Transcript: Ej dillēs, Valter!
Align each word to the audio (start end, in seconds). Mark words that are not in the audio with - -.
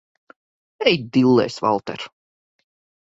Ej 0.91 0.95
dillēs, 1.17 1.57
Valter! 1.65 2.07